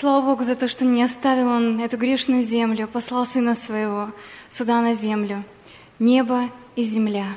[0.00, 4.08] Слава Богу за то, что не оставил Он эту грешную землю, послал Сына Своего
[4.48, 5.44] сюда на землю,
[5.98, 7.36] небо и земля.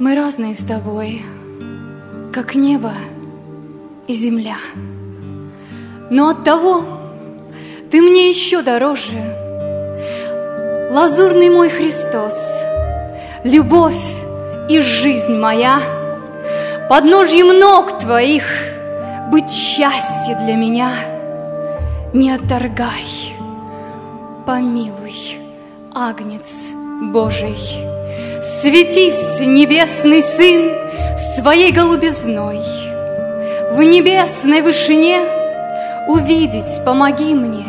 [0.00, 1.22] Мы разные с тобой,
[2.32, 2.94] как небо
[4.06, 4.56] и земля.
[6.08, 6.82] Но от того
[7.90, 9.20] ты мне еще дороже.
[10.90, 12.34] Лазурный мой Христос,
[13.44, 14.02] любовь
[14.70, 15.82] и жизнь моя,
[16.88, 18.44] под ножьем ног твоих
[19.30, 20.92] быть счастье для меня.
[22.14, 23.34] Не отторгай,
[24.46, 25.36] помилуй,
[25.94, 26.70] Агнец
[27.02, 27.89] Божий.
[28.42, 30.72] Светись, небесный сын,
[31.18, 32.60] своей голубизной.
[33.70, 35.20] В небесной вышине
[36.08, 37.66] увидеть помоги мне,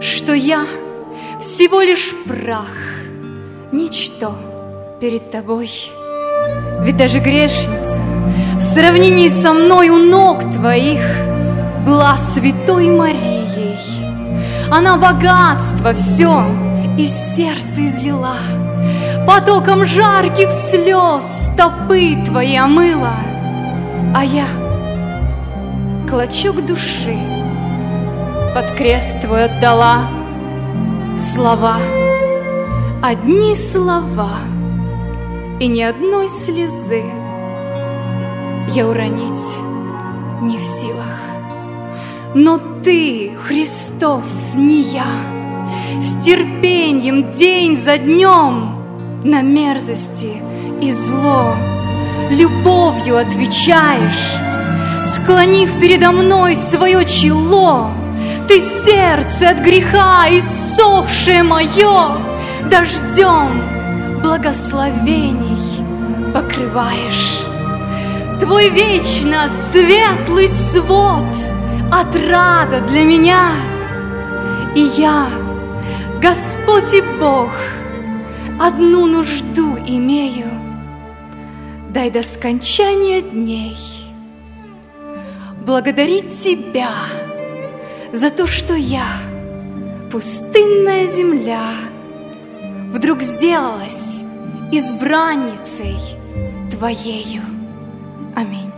[0.00, 0.64] Что я
[1.40, 2.70] всего лишь прах,
[3.72, 4.36] ничто
[5.00, 5.70] перед тобой.
[6.82, 8.00] Ведь даже грешница
[8.54, 11.00] в сравнении со мной у ног твоих
[11.84, 13.76] Была святой Марией.
[14.70, 16.44] Она богатство все
[16.96, 18.36] из сердца излила—
[19.26, 23.16] Потоком жарких слез стопы твои омыла,
[24.14, 24.46] А я
[26.08, 27.18] клочок души
[28.54, 30.08] под крест твой отдала.
[31.16, 31.78] Слова,
[33.02, 34.38] одни слова
[35.58, 37.02] и ни одной слезы
[38.68, 39.56] Я уронить
[40.40, 41.20] не в силах.
[42.34, 45.06] Но ты, Христос, не я,
[46.00, 48.74] С терпением день за днем—
[49.26, 50.40] на мерзости
[50.80, 51.56] и зло.
[52.30, 54.36] Любовью отвечаешь,
[55.14, 57.90] склонив передо мной свое чело.
[58.48, 62.18] Ты сердце от греха иссохшее мое
[62.70, 63.62] дождем
[64.22, 65.82] благословений
[66.32, 67.40] покрываешь.
[68.40, 71.24] Твой вечно светлый свод
[71.90, 73.50] отрада для меня.
[74.74, 75.26] И я,
[76.20, 77.50] Господь и Бог—
[78.60, 80.48] одну нужду имею,
[81.90, 83.76] дай до скончания дней
[85.66, 86.92] благодарить Тебя
[88.12, 89.06] за то, что я,
[90.12, 91.70] пустынная земля,
[92.92, 94.20] вдруг сделалась
[94.70, 95.96] избранницей
[96.70, 97.42] Твоею.
[98.34, 98.70] Аминь.